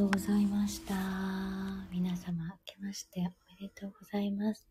[0.00, 0.94] とうございました。
[1.92, 3.24] 皆様、明けましてお
[3.62, 4.66] めでとうございます。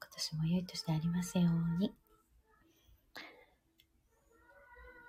[0.00, 1.92] 今年も良い年でありますように。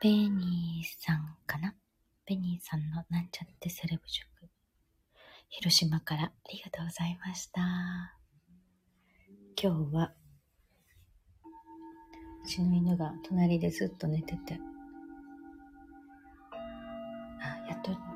[0.01, 1.73] ベニーさんかな？
[2.25, 4.27] ベニーさんのなんちゃってセレブ塾。
[5.47, 7.61] 広島からありがとうございました。
[9.61, 10.11] 今日は、
[12.43, 14.59] うちの犬が隣でずっと寝てて、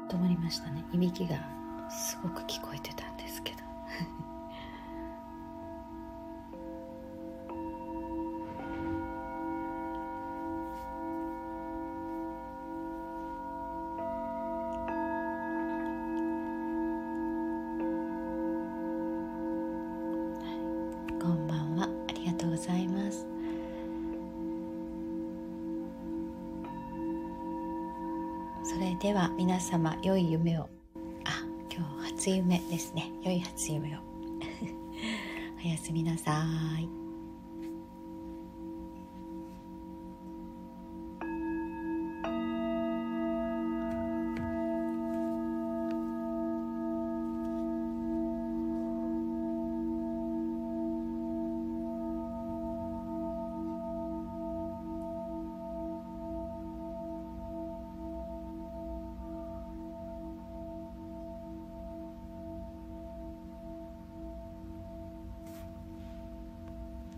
[0.10, 0.84] 止まりましたね。
[0.94, 1.38] いびきが
[1.90, 3.15] すごく聞こえてたん
[28.68, 30.68] それでは皆様良い夢を。
[31.24, 33.12] あ、今日初夢ですね。
[33.24, 34.00] 良い初夢を。
[35.64, 36.44] おやすみなさ
[36.80, 37.05] い。